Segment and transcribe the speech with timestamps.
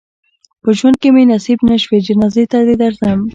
[0.63, 3.19] په ژوند مې نصیب نه شوې جنازې ته دې درځم.